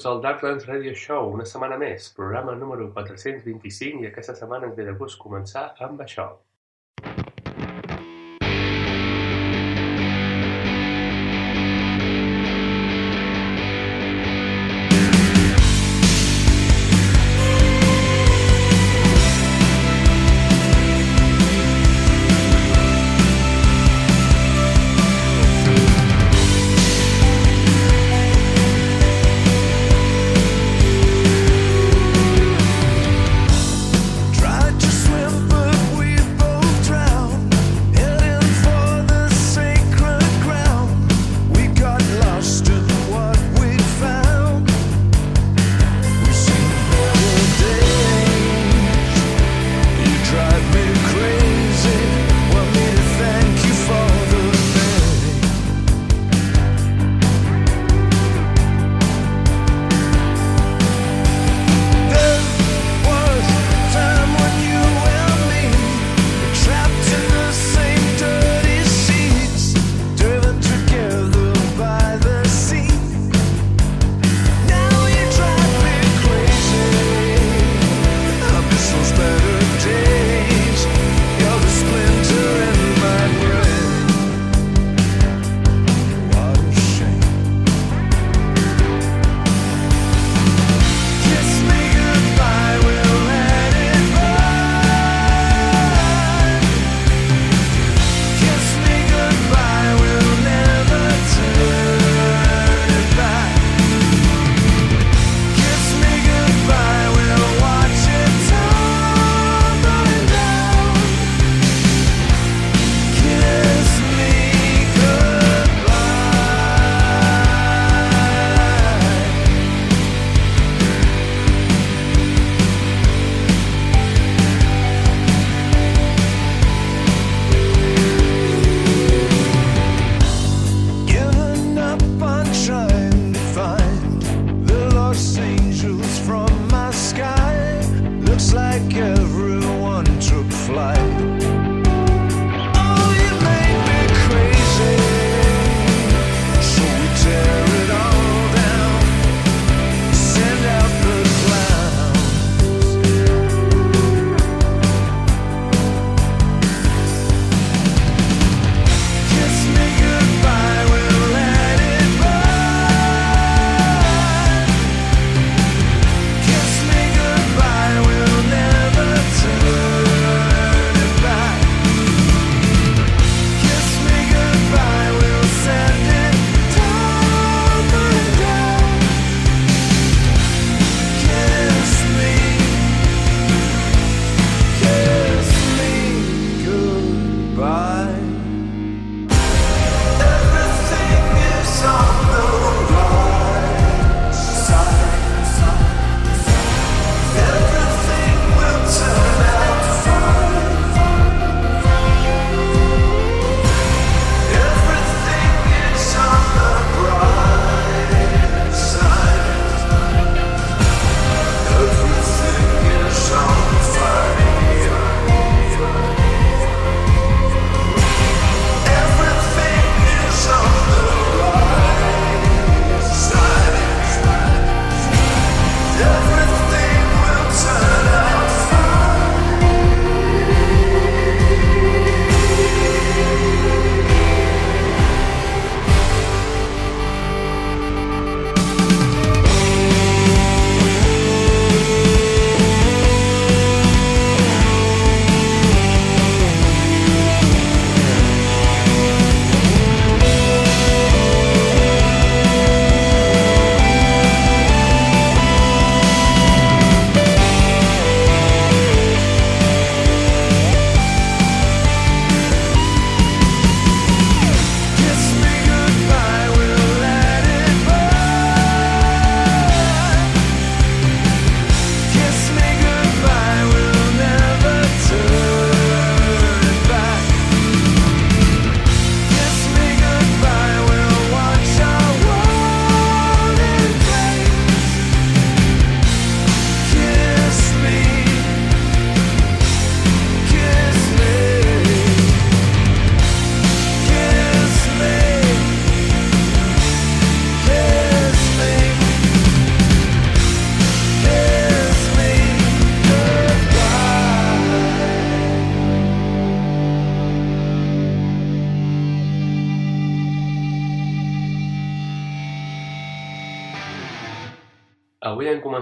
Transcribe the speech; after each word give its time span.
benvinguts 0.00 0.06
al 0.06 0.22
Darklands 0.22 0.66
Radio 0.66 0.94
Show, 0.94 1.28
una 1.34 1.44
setmana 1.44 1.76
més, 1.76 2.08
programa 2.16 2.54
número 2.56 2.88
425 2.94 4.00
i 4.00 4.08
aquesta 4.08 4.34
setmana 4.34 4.70
ens 4.70 4.76
ve 4.78 4.86
de 4.88 4.96
gust 4.96 5.18
començar 5.20 5.74
amb 5.78 6.00
això. 6.00 6.30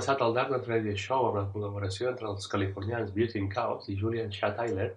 Començat 0.09 0.25
el 0.25 0.35
Darkness 0.37 0.69
Radio 0.69 0.93
Show 0.97 1.27
amb 1.29 1.37
la 1.37 1.49
col·laboració 1.53 2.09
entre 2.09 2.29
els 2.31 2.47
californians 2.49 3.11
and 3.13 3.53
Chaos 3.53 3.89
i 3.93 3.97
Julian 4.01 4.31
Shaw 4.33 4.55
Tyler 4.57 4.95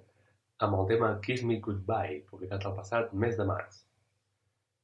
amb 0.63 0.77
el 0.77 0.87
tema 0.87 1.19
Kiss 1.19 1.43
Me 1.43 1.59
Goodbye, 1.59 2.23
publicat 2.29 2.63
el 2.65 2.75
passat 2.77 3.11
mes 3.11 3.35
de 3.35 3.43
març. 3.43 3.83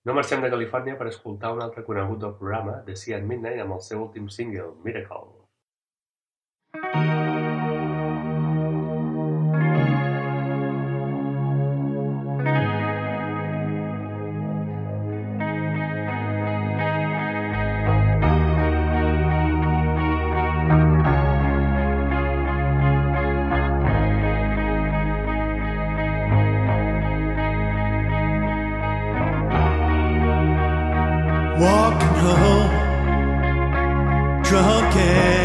No 0.03 0.13
marxem 0.13 0.41
de 0.41 0.49
Califòrnia 0.49 0.97
per 0.97 1.07
escoltar 1.07 1.53
un 1.53 1.61
altre 1.61 1.83
conegut 1.83 2.19
del 2.19 2.35
programa, 2.41 2.81
The 2.85 2.95
Sea 2.95 3.21
at 3.21 3.23
Midnight, 3.23 3.61
amb 3.61 3.77
el 3.77 3.81
seu 3.81 4.03
últim 4.03 4.27
single, 4.27 4.73
Miracle. 4.83 5.31
després 6.73 7.26
drunk, 32.19 32.71
drunken. 34.43 35.36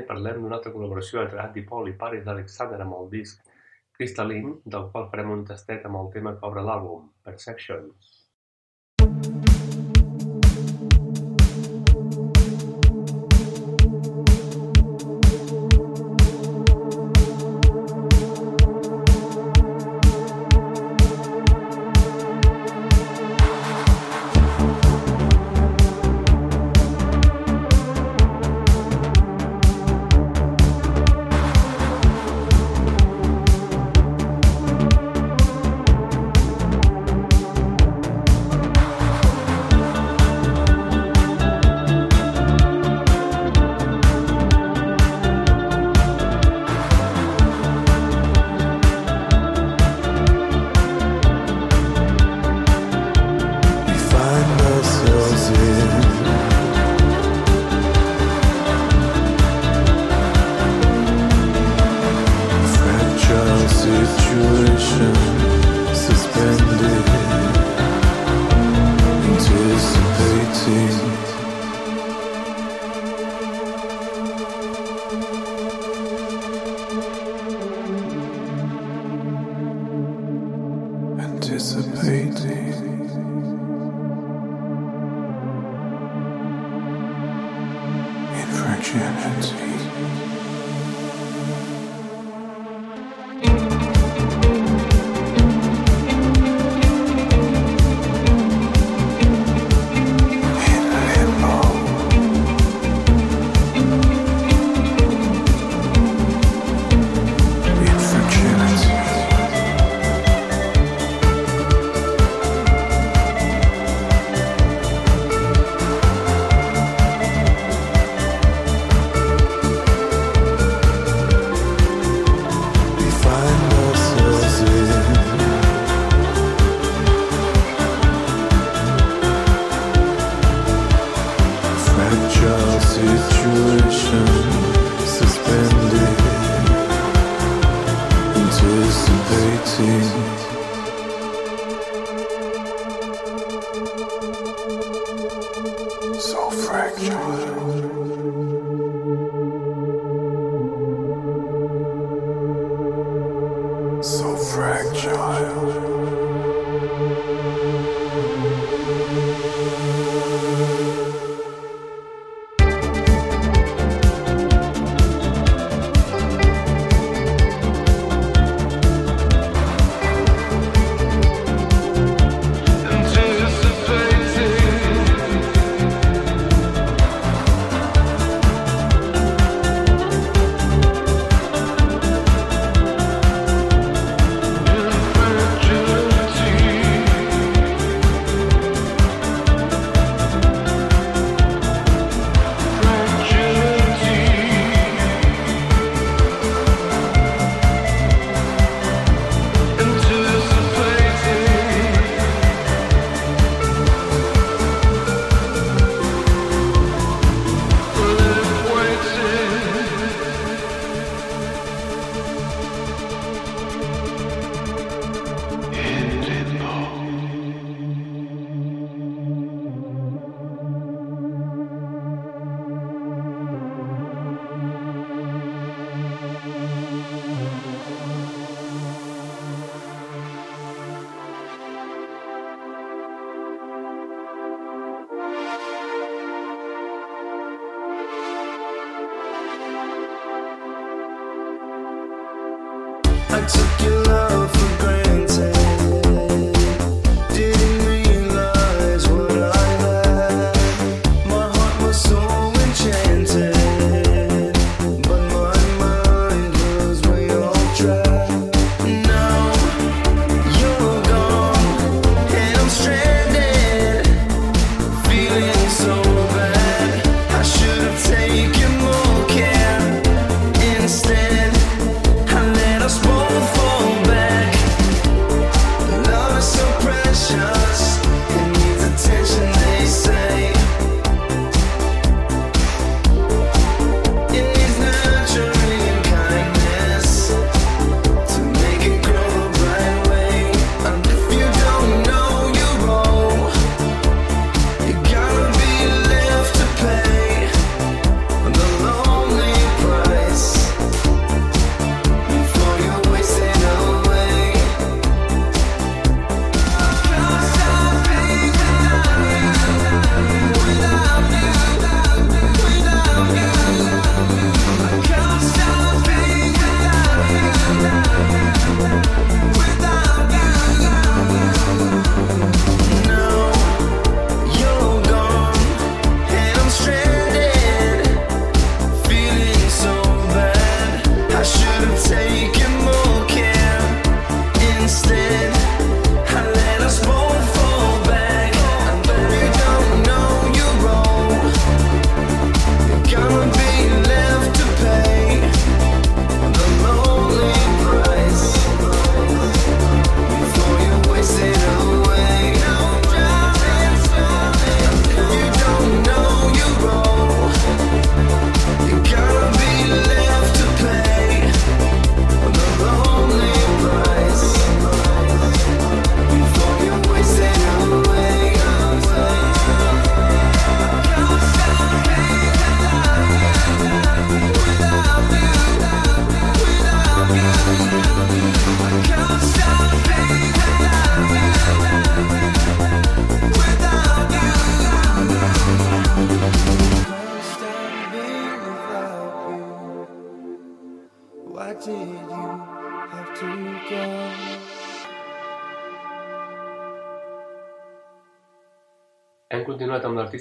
Midnight 0.00 0.08
parlem 0.08 0.42
d'una 0.42 0.56
altra 0.56 0.72
col·laboració 0.72 1.20
entre 1.22 1.40
Andy 1.42 1.62
Paul 1.68 1.90
i 1.90 1.96
Paris 2.02 2.26
Alexander 2.26 2.80
amb 2.80 2.96
el 2.96 3.10
disc 3.12 3.42
Crystalline, 3.98 4.54
del 4.64 4.88
qual 4.92 5.10
farem 5.12 5.30
un 5.34 5.44
tastet 5.44 5.84
amb 5.84 6.00
el 6.00 6.08
tema 6.14 6.32
que 6.38 6.46
obre 6.48 6.64
l'àlbum, 6.64 7.10
Perceptions. 7.22 8.16
I 9.04 9.69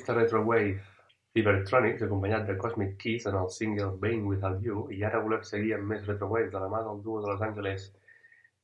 l'artista 0.10 0.14
retrowave 0.14 0.82
Cybertronics, 1.34 2.02
acompanyat 2.02 2.48
de 2.48 2.58
Cosmic 2.58 2.98
Keys 2.98 3.26
en 3.26 3.36
el 3.36 3.50
single 3.50 3.98
Being 4.02 4.26
Without 4.26 4.64
You, 4.64 4.88
i 4.92 5.04
ara 5.04 5.22
volem 5.22 5.44
seguir 5.44 5.76
amb 5.76 5.86
més 5.92 6.08
retrowave 6.08 6.50
de 6.50 6.60
la 6.60 6.70
mà 6.70 6.82
del 6.88 7.04
duo 7.06 7.22
de 7.22 7.30
Los 7.30 7.42
Angeles 7.42 7.92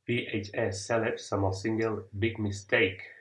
VHS 0.10 0.82
Celebs 0.88 1.32
amb 1.38 1.52
el 1.52 1.54
single 1.54 2.08
Big 2.12 2.40
Mistake. 2.40 3.14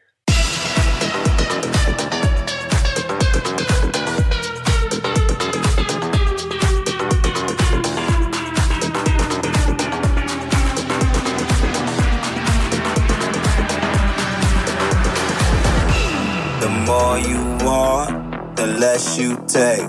The 16.65 16.71
more 16.71 17.19
you 17.19 17.67
want, 17.67 18.57
the 18.57 18.67
less 18.67 19.19
you 19.19 19.37
take. 19.47 19.85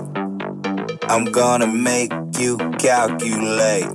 I'm 1.10 1.24
gonna 1.24 1.66
make 1.66 2.12
you 2.38 2.58
calculate. 2.78 3.86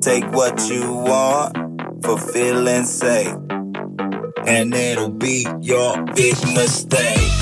Take 0.00 0.30
what 0.30 0.70
you 0.70 0.92
want 0.92 1.56
for 2.04 2.16
feeling's 2.20 2.88
sake. 2.88 3.34
And 4.46 4.72
it'll 4.72 5.10
be 5.10 5.44
your 5.60 6.00
big 6.14 6.36
mistake. 6.54 7.32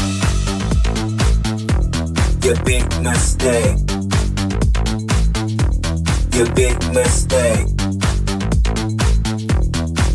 Your 2.43 2.57
big 2.65 2.89
mistake. 3.03 3.77
Your 6.33 6.49
big 6.55 6.77
mistake. 6.95 7.67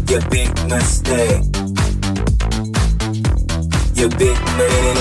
Your 0.10 0.22
big 0.32 0.50
mistake. 0.68 1.53
Your 4.04 4.10
big 4.20 4.38
mistake. 4.58 4.98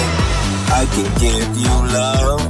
I 0.70 0.86
can 0.94 1.08
give 1.18 1.56
you 1.58 1.74
love 1.92 2.40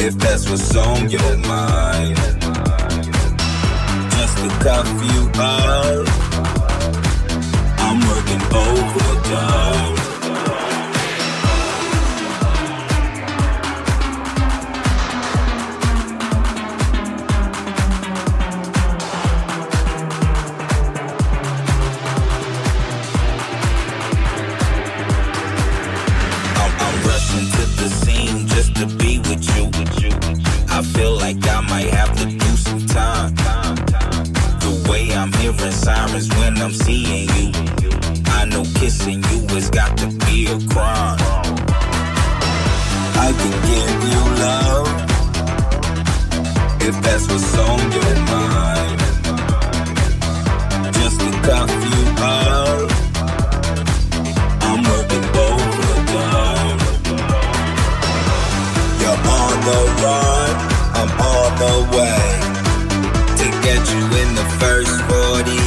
if 0.00 0.18
that's 0.18 0.50
what's 0.50 0.74
on 0.74 1.08
your 1.08 1.36
mind. 1.46 2.16
Just 4.10 4.38
to 4.38 4.48
cuff 4.64 4.88
you 5.12 5.30
up, 5.40 6.08
I'm 7.78 8.00
working 8.08 8.42
overtime. 8.52 10.05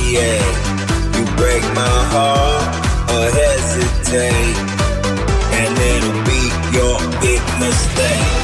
48. 0.09 1.17
You 1.17 1.25
break 1.37 1.63
my 1.75 1.97
heart 2.09 2.65
or 3.13 3.25
hesitate, 3.29 4.57
and 5.53 5.77
it'll 5.77 6.23
be 6.25 6.49
your 6.73 6.97
big 7.21 7.41
mistake. 7.61 8.37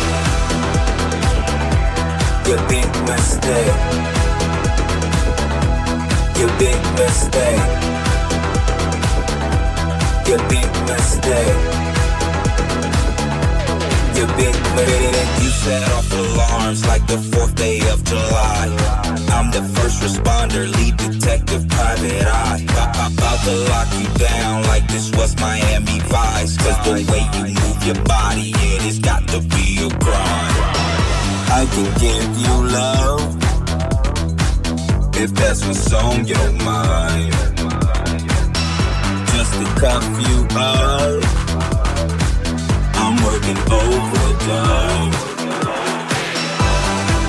Your 2.45 2.62
big 2.69 2.89
mistake. 3.10 3.78
Your 6.38 6.51
big 6.60 6.80
mistake. 6.99 7.65
Your 10.28 10.41
big 10.49 10.69
mistake. 10.88 11.75
Your 14.15 14.28
big 14.38 14.56
mistake. 14.75 15.43
You 15.43 15.49
set 15.49 15.84
off 15.91 16.12
alarms 16.13 16.88
like 16.88 17.06
the 17.08 17.17
4th 17.17 17.56
day 17.56 17.80
of 17.91 18.04
July. 18.06 18.67
I'm 19.36 19.51
the 19.51 19.62
first 19.75 20.01
responder, 20.01 20.71
lead 20.78 20.95
detective, 20.97 21.67
private 21.67 22.25
eye. 22.25 22.65
I'm 22.95 23.13
about 23.13 23.39
to 23.43 23.56
lock 23.71 23.89
you 23.99 24.08
down 24.17 24.63
like 24.63 24.88
this 24.88 25.12
was 25.17 25.36
Miami 25.39 25.99
Vice. 25.99 26.56
Cause 26.58 26.80
the 26.86 26.93
way 27.12 27.28
you 27.36 27.43
move 27.60 27.84
your 27.86 28.01
body, 28.06 28.51
it 28.56 28.82
has 28.84 28.99
got 28.99 29.28
to 29.28 29.39
be 29.41 29.84
a 29.84 29.89
crime. 29.99 30.56
I 31.60 31.65
can 31.73 31.88
give 31.99 32.32
you 32.43 32.56
love 32.80 33.36
if 35.17 35.32
that's 35.34 35.65
what's 35.65 35.93
on 35.93 36.25
your 36.25 36.51
mind 36.63 37.32
just 39.34 39.54
to 39.54 39.65
cuff 39.80 40.06
you 40.28 40.47
up. 40.58 41.44
Working 43.36 43.60
overtime. 43.67 45.12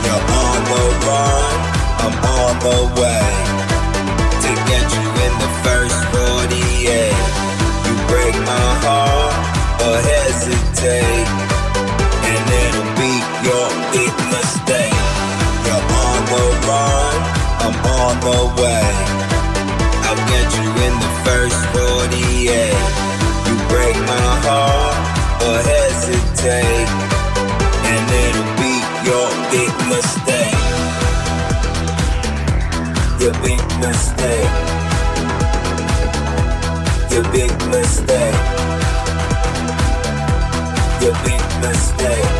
You're 0.07 0.25
on 0.39 0.59
the 0.71 0.85
run, 1.03 1.57
I'm 1.99 2.15
on 2.31 2.55
the 2.63 2.79
way 2.95 3.27
to 4.39 4.51
get 4.71 4.87
you 4.95 5.07
in 5.27 5.33
the 5.43 5.51
first 5.67 5.99
48. 6.15 7.11
You 7.91 7.95
break 8.07 8.37
my 8.47 8.69
heart 8.87 9.35
or 9.83 9.99
hesitate, 9.99 11.27
and 12.31 12.45
it'll 12.63 12.93
be 12.95 13.13
your 13.43 13.67
big 13.91 14.15
mistake. 14.31 14.95
You're 15.67 15.87
on 16.07 16.21
the 16.31 16.45
run, 16.71 17.19
I'm 17.67 17.77
on 17.83 18.15
the 18.23 18.63
way. 18.63 18.95
I'll 20.07 20.23
get 20.31 20.47
you 20.55 20.71
in 20.87 20.95
the 21.03 21.11
first 21.27 21.59
48. 21.75 22.71
You 23.51 23.55
break 23.67 23.97
my 24.07 24.29
heart 24.47 25.26
or 25.45 25.59
hesitate, 25.63 26.89
and 27.91 28.05
it'll 28.25 28.53
be 28.61 28.75
your 29.09 29.29
big 29.51 29.73
mistake. 29.89 30.55
Your 33.21 33.35
big 33.43 33.61
mistake. 33.81 34.53
Your 37.11 37.25
big 37.33 37.53
mistake. 37.75 38.37
Your 41.03 41.15
big 41.25 41.43
mistake. 41.65 42.31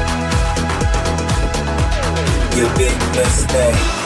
Your 2.57 2.71
big 2.77 2.99
mistake. 3.17 4.06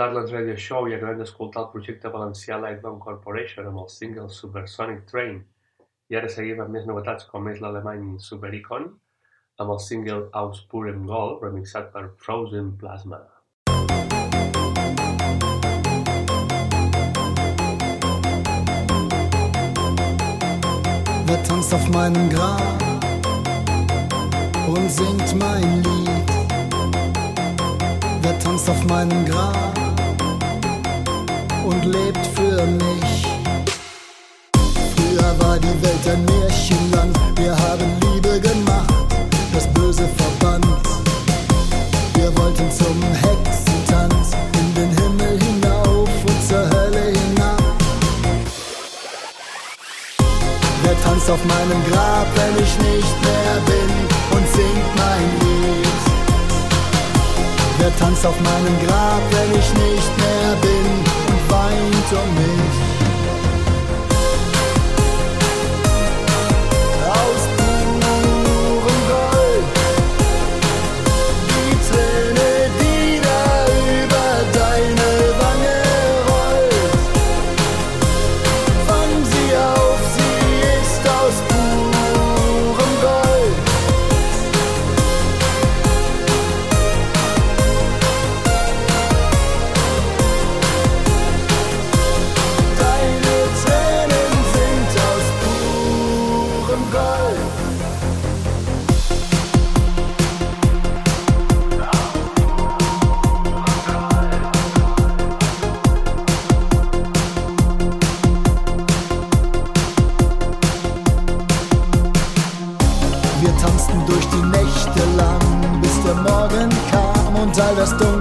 Darklands 0.00 0.32
Radio 0.32 0.54
Show 0.56 0.86
i 0.88 0.94
acabem 0.96 1.18
d'escoltar 1.20 1.60
el 1.60 1.72
projecte 1.74 2.08
valencià 2.08 2.56
Lightbound 2.56 3.02
Corporation 3.04 3.66
amb 3.68 3.82
el 3.82 3.88
single 3.92 4.30
Supersonic 4.32 5.02
Train. 5.10 5.34
I 6.08 6.16
ara 6.16 6.30
seguim 6.32 6.62
amb 6.64 6.72
més 6.72 6.86
novetats 6.88 7.26
com 7.28 7.50
és 7.50 7.60
l'alemany 7.60 8.06
Super 8.26 8.48
Icon 8.56 8.86
amb 9.60 9.74
el 9.74 9.82
single 9.84 10.22
Aus 10.40 10.62
Purem 10.70 11.02
Gold 11.10 11.44
remixat 11.44 11.90
per 11.92 12.06
Frozen 12.24 12.70
Plasma. 12.80 13.18
Wer 21.28 21.42
tanzt 21.50 21.74
auf 21.74 21.86
meinem 21.90 22.30
Grab 22.30 22.88
und 24.66 24.90
singt 24.90 25.36
mein 25.44 25.82
Lied? 25.84 26.34
Wer 28.22 28.38
tanzt 28.38 28.70
auf 28.70 28.82
meinem 28.86 29.26
Grab 29.26 29.89
und 31.64 31.84
lebt 31.84 32.26
für 32.34 32.66
mich? 32.66 33.26
Früher 34.94 35.38
war 35.40 35.58
die 35.58 35.82
Welt 35.82 36.06
ein 36.12 36.24
Märchenland, 36.24 37.18
wir 37.36 37.56
haben 37.56 37.90
Liebe 38.00 38.40
gemacht, 38.40 38.92
das 39.52 39.66
Böse 39.68 40.08
verbannt. 40.16 40.66
Wir 42.14 42.36
wollten 42.38 42.70
zum 42.70 43.02
Hexentanz 43.12 44.32
in 44.58 44.74
den 44.74 44.90
Himmel 44.90 45.38
hinauf 45.42 46.08
und 46.26 46.48
zur 46.48 46.64
Hölle 46.70 47.12
hinab. 47.12 47.62
Wer 50.82 51.02
tanzt 51.02 51.30
auf 51.30 51.44
meinem 51.44 51.82
Grab, 51.90 52.26
wenn 52.36 52.64
ich 52.64 52.74
nicht 52.78 53.16
mehr 53.26 53.54
bin 53.66 53.90
und 54.36 54.46
singt 54.48 54.90
mein 54.96 55.26
Lied? 55.40 56.00
Wer 57.78 57.96
tanzt 57.96 58.26
auf 58.26 58.38
meinem 58.40 58.86
Grab, 58.86 59.22
wenn 59.30 59.58
ich 59.58 59.68
nicht 59.74 60.18
mehr 60.18 60.56
bin 60.60 60.89
trying 61.70 61.92
to 61.92 62.26
make 62.34 62.89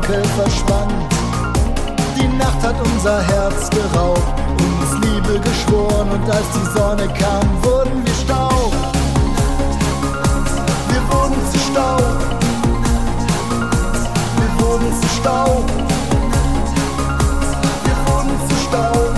Dunkel 0.09 0.23
verschwand. 0.29 0.91
Die 2.17 2.27
Nacht 2.37 2.61
hat 2.63 2.75
unser 2.81 3.21
Herz 3.21 3.69
geraubt, 3.69 4.23
uns 4.57 5.05
Liebe 5.05 5.39
geschworen 5.39 6.09
und 6.09 6.29
als 6.29 6.45
die 6.55 6.77
Sonne 6.77 7.07
kam, 7.13 7.63
wurden 7.63 8.03
wir 8.03 8.13
Staub. 8.13 8.73
Wir 10.89 11.01
wurden 11.13 11.35
zu 11.51 11.59
Staub. 11.59 12.01
Wir 14.37 14.65
wurden 14.65 15.01
zu 15.01 15.07
Staub. 15.19 15.65
Wir 17.83 17.97
wurden 18.07 18.49
zu 18.49 18.55
Staub. 18.67 19.13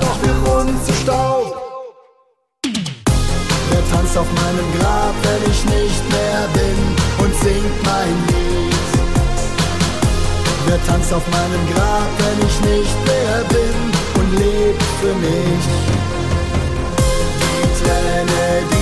Doch 0.00 0.22
wir 0.22 0.46
wurden 0.46 0.84
zu 0.84 0.92
Staub. 0.92 1.56
Wer 3.70 3.90
tanzt 3.90 4.18
auf 4.18 4.26
meinem 4.34 4.78
Grab, 4.78 5.14
wenn 5.22 5.50
ich 5.50 5.64
nicht 5.64 6.09
tanzt 10.86 11.12
auf 11.12 11.22
meinem 11.30 11.64
Grab, 11.74 12.10
wenn 12.18 12.38
ich 12.46 12.56
nicht 12.60 12.96
mehr 13.06 13.44
bin 13.48 13.76
und 14.20 14.38
lebt 14.38 14.82
für 15.00 15.14
mich? 15.14 15.64
Die 17.40 17.66
Träne, 17.82 18.62
die 18.72 18.79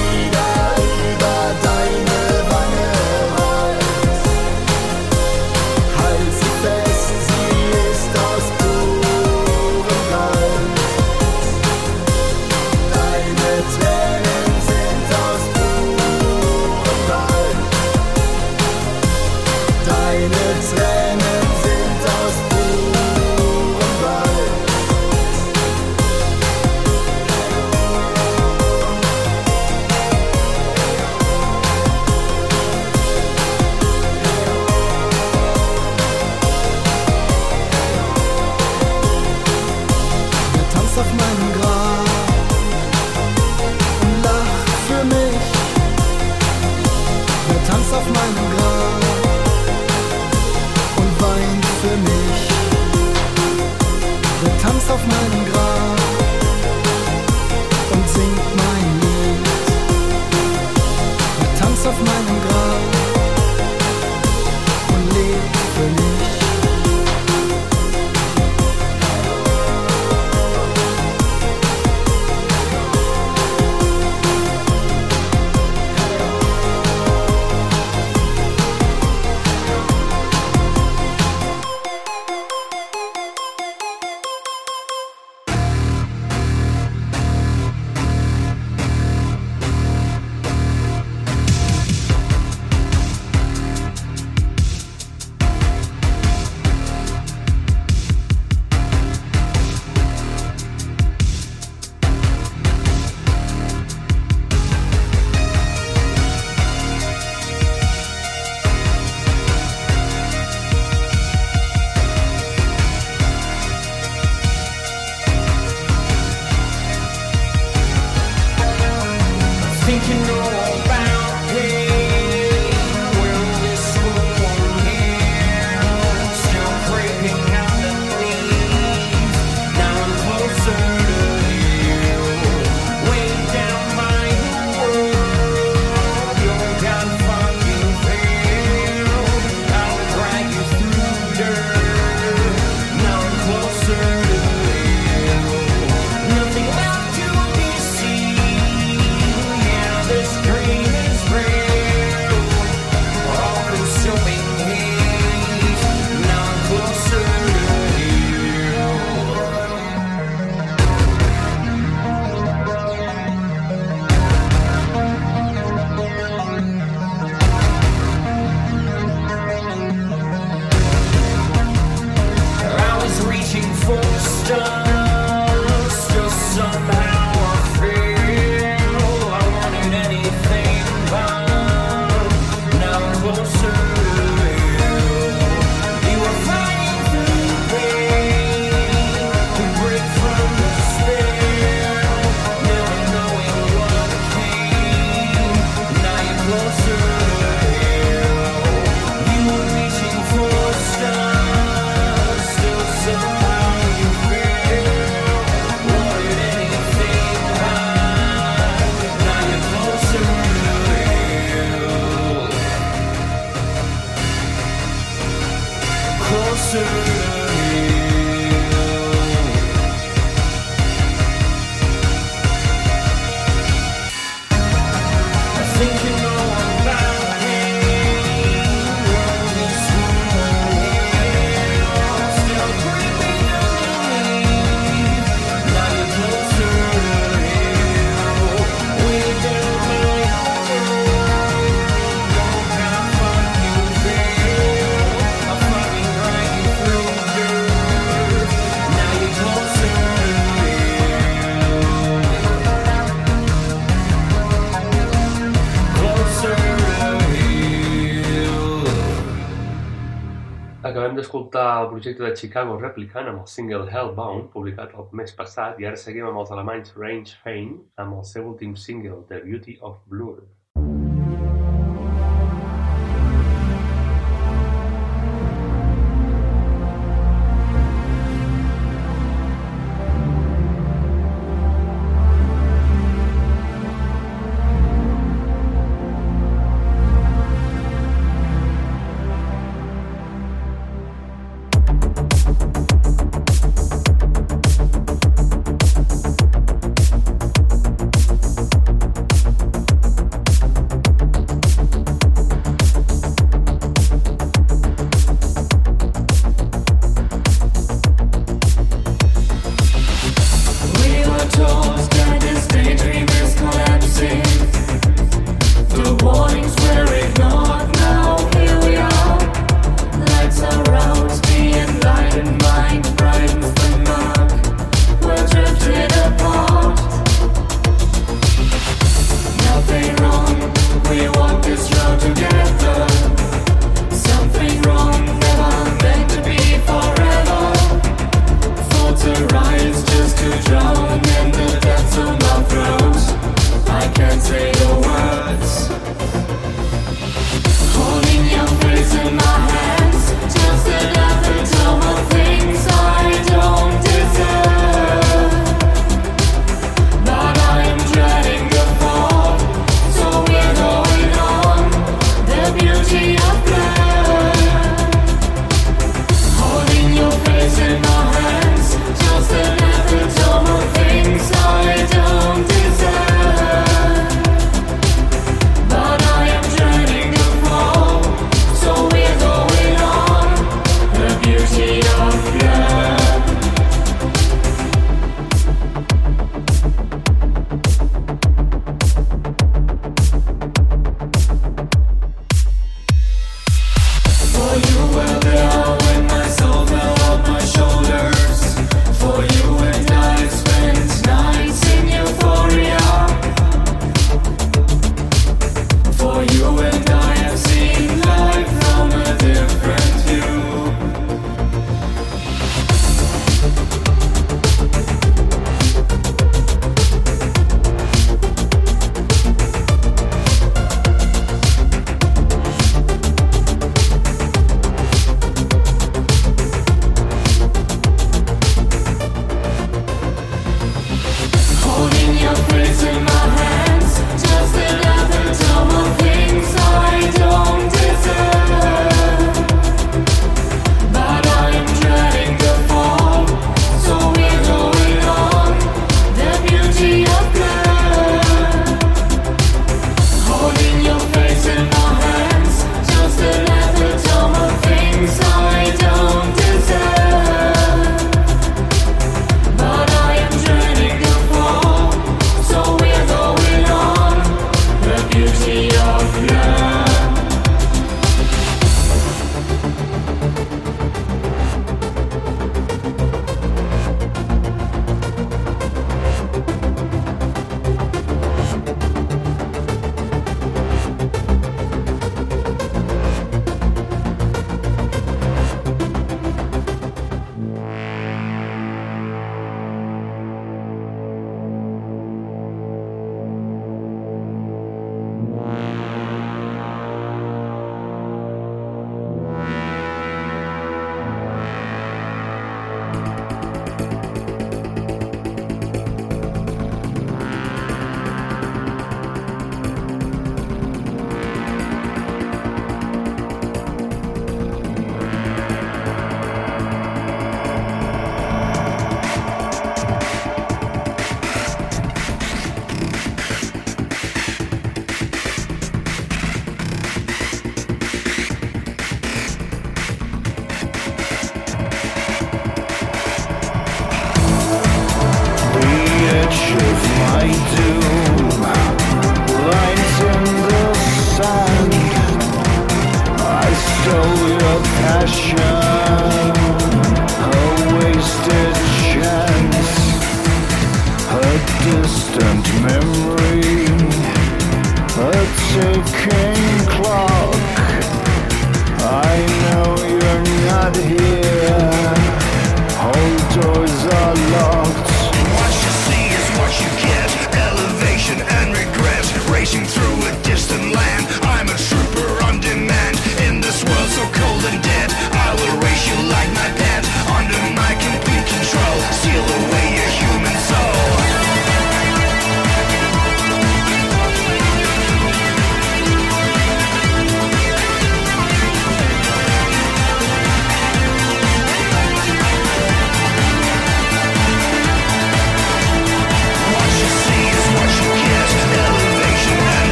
projecte 261.98 262.22
de 262.22 262.36
Chicago 262.36 262.76
Replicant 262.78 263.26
amb 263.26 263.40
el 263.40 263.48
single 263.50 263.88
Hellbound, 263.90 264.44
publicat 264.52 264.92
el 264.94 265.08
mes 265.20 265.32
passat, 265.34 265.80
i 265.82 265.86
ara 265.88 265.98
seguim 265.98 266.28
amb 266.28 266.38
els 266.44 266.52
alemanys 266.54 266.94
Range 266.94 267.40
Fame 267.42 267.80
amb 268.04 268.20
el 268.20 268.22
seu 268.28 268.46
últim 268.52 268.76
single, 268.78 269.24
The 269.32 269.40
Beauty 269.42 269.74
of 269.82 269.98
Blur. 270.06 270.36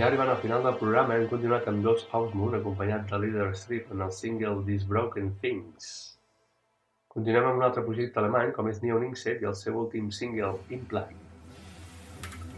Ja 0.00 0.06
arribant 0.06 0.30
al 0.32 0.38
final 0.40 0.62
del 0.64 0.76
programa 0.80 1.16
hem 1.18 1.26
continuat 1.28 1.66
amb 1.68 1.82
dos 1.84 2.06
House 2.10 2.32
Moon 2.32 2.54
acompanyats 2.56 3.10
de 3.10 3.18
Leader 3.20 3.48
Strip 3.62 3.90
en 3.92 4.00
el 4.00 4.12
single 4.16 4.62
These 4.64 4.86
Broken 4.88 5.34
Things. 5.42 5.90
Continuem 7.12 7.50
amb 7.50 7.60
un 7.60 7.66
altre 7.66 7.84
projecte 7.84 8.22
alemany 8.22 8.54
com 8.56 8.70
és 8.70 8.80
Neon 8.80 9.04
Inkset 9.10 9.44
i 9.44 9.50
el 9.50 9.58
seu 9.60 9.76
últim 9.82 10.08
single 10.20 10.56
Imply. 10.70 11.10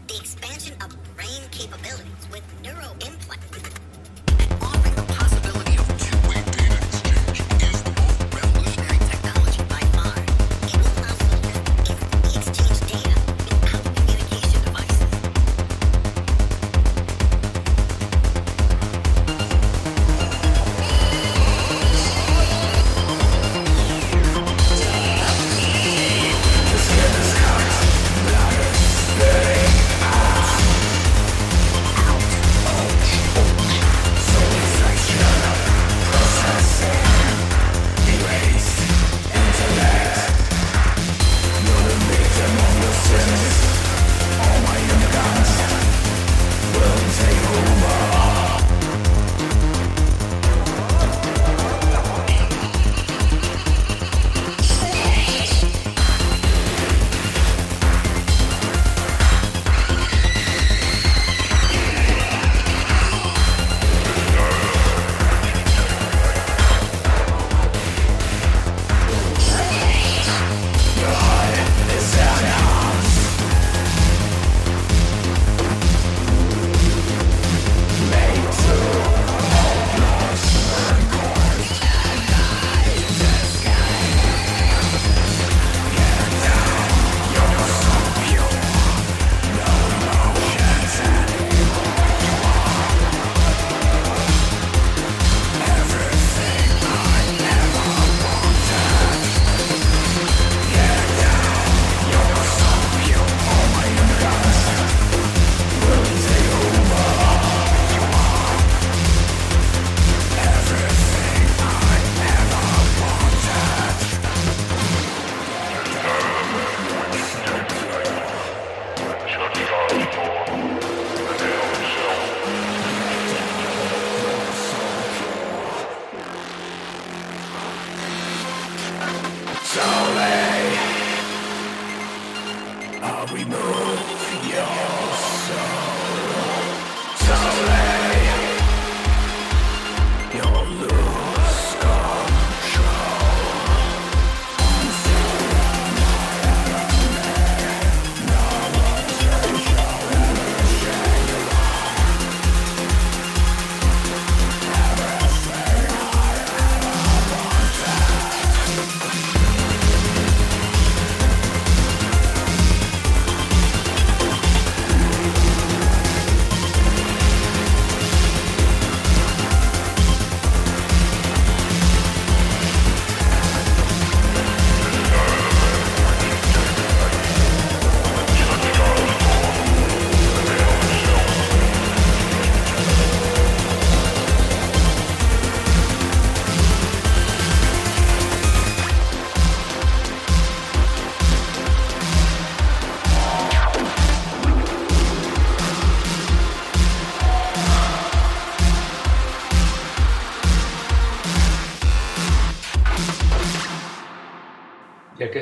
the 0.07 0.15
expansion 0.19 0.75
of 0.85 0.95
brain 1.17 1.43
capabilities 1.51 2.25
with 2.31 2.43
neuroimplants 2.63 3.22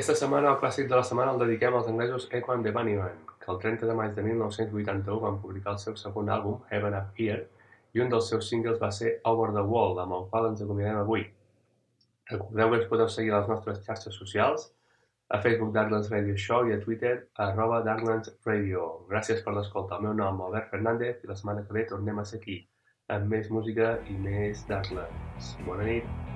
aquesta 0.02 0.18
setmana 0.18 0.48
el 0.50 0.56
clàssic 0.58 0.88
de 0.90 0.96
la 0.98 1.04
setmana 1.06 1.30
el 1.30 1.36
dediquem 1.38 1.76
als 1.78 1.86
anglesos 1.86 2.24
Equan 2.34 2.64
de 2.64 2.72
Bunnyman, 2.74 3.20
que 3.38 3.52
el 3.52 3.58
30 3.64 3.86
de 3.86 3.94
maig 3.94 4.16
de 4.16 4.24
1981 4.26 5.20
van 5.22 5.36
publicar 5.42 5.76
el 5.76 5.78
seu 5.78 5.94
segon 6.00 6.32
àlbum, 6.36 6.56
Heaven 6.72 6.96
Up 6.98 7.12
Here, 7.14 7.44
i 7.94 8.02
un 8.02 8.10
dels 8.10 8.32
seus 8.32 8.48
singles 8.50 8.80
va 8.82 8.88
ser 8.96 9.12
Over 9.30 9.52
the 9.54 9.62
Wall, 9.62 10.00
amb 10.02 10.16
el 10.16 10.26
qual 10.32 10.48
ens 10.48 10.64
acomiadem 10.66 10.98
avui. 11.04 11.22
Recordeu 12.32 12.72
que 12.72 12.80
ens 12.80 12.90
podeu 12.90 13.12
seguir 13.14 13.30
a 13.30 13.38
les 13.38 13.54
nostres 13.54 13.78
xarxes 13.86 14.18
socials, 14.24 14.66
a 15.30 15.38
Facebook 15.46 15.70
Darklands 15.78 16.10
Radio 16.10 16.34
Show 16.34 16.66
i 16.66 16.74
a 16.74 16.82
Twitter 16.82 17.14
arroba 17.46 17.84
Darklands 17.86 18.34
Radio. 18.50 18.90
Gràcies 19.14 19.46
per 19.46 19.54
l'escolta. 19.54 20.02
El 20.02 20.08
meu 20.08 20.18
nom, 20.18 20.42
Albert 20.48 20.74
Fernández, 20.74 21.22
i 21.22 21.30
la 21.30 21.38
setmana 21.38 21.62
que 21.62 21.78
ve 21.78 21.86
tornem 21.94 22.18
a 22.18 22.26
ser 22.26 22.42
aquí, 22.42 22.58
amb 23.06 23.30
més 23.38 23.54
música 23.54 24.00
i 24.10 24.18
més 24.18 24.66
Darklands. 24.66 25.56
Bona 25.62 25.92
nit. 25.94 26.31